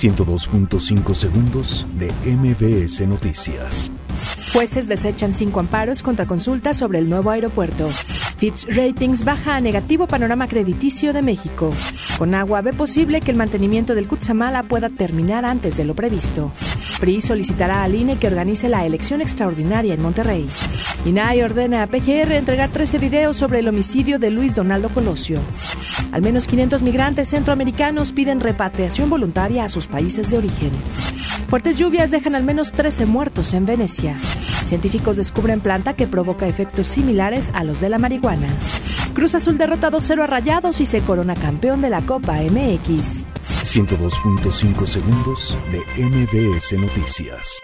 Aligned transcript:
102.5 0.00 1.14
segundos 1.14 1.86
de 1.98 2.10
MBS 2.24 3.06
Noticias. 3.06 3.92
Jueces 4.54 4.88
desechan 4.88 5.34
cinco 5.34 5.60
amparos 5.60 6.02
contra 6.02 6.24
consultas 6.24 6.78
sobre 6.78 7.00
el 7.00 7.10
nuevo 7.10 7.30
aeropuerto. 7.30 7.90
Fitch 8.40 8.74
Ratings 8.74 9.22
baja 9.22 9.56
a 9.56 9.60
negativo 9.60 10.06
panorama 10.06 10.48
crediticio 10.48 11.12
de 11.12 11.20
México. 11.20 11.74
Con 12.16 12.34
agua 12.34 12.62
ve 12.62 12.72
posible 12.72 13.20
que 13.20 13.30
el 13.32 13.36
mantenimiento 13.36 13.94
del 13.94 14.08
Cutzamala 14.08 14.62
pueda 14.62 14.88
terminar 14.88 15.44
antes 15.44 15.76
de 15.76 15.84
lo 15.84 15.94
previsto. 15.94 16.50
PRI 17.00 17.20
solicitará 17.20 17.82
al 17.82 17.94
INE 17.94 18.16
que 18.16 18.28
organice 18.28 18.70
la 18.70 18.86
elección 18.86 19.20
extraordinaria 19.20 19.92
en 19.92 20.00
Monterrey. 20.00 20.48
INAI 21.04 21.42
ordena 21.42 21.82
a 21.82 21.86
PGR 21.86 22.32
entregar 22.32 22.70
13 22.70 22.96
videos 22.96 23.36
sobre 23.36 23.58
el 23.58 23.68
homicidio 23.68 24.18
de 24.18 24.30
Luis 24.30 24.54
Donaldo 24.54 24.88
Colosio. 24.88 25.38
Al 26.10 26.22
menos 26.22 26.46
500 26.46 26.80
migrantes 26.80 27.28
centroamericanos 27.28 28.12
piden 28.12 28.40
repatriación 28.40 29.10
voluntaria 29.10 29.64
a 29.64 29.68
sus 29.68 29.86
países 29.86 30.30
de 30.30 30.38
origen. 30.38 30.70
Fuertes 31.50 31.78
lluvias 31.78 32.10
dejan 32.10 32.34
al 32.36 32.44
menos 32.44 32.72
13 32.72 33.06
muertos 33.06 33.52
en 33.54 33.66
Venecia. 33.66 34.16
Científicos 34.62 35.16
descubren 35.16 35.60
planta 35.60 35.94
que 35.94 36.06
provoca 36.06 36.46
efectos 36.46 36.86
similares 36.86 37.50
a 37.54 37.64
los 37.64 37.80
de 37.80 37.88
la 37.88 37.98
marihuana. 37.98 38.29
Cruz 39.14 39.34
Azul 39.34 39.58
derrota 39.58 39.90
2-0 39.90 40.22
a 40.22 40.26
Rayados 40.26 40.80
y 40.80 40.86
se 40.86 41.00
corona 41.02 41.34
campeón 41.34 41.80
de 41.80 41.90
la 41.90 42.02
Copa 42.02 42.36
MX. 42.40 43.26
102.5 43.62 44.86
segundos 44.86 45.58
de 45.72 46.04
MBS 46.04 46.72
Noticias. 46.78 47.60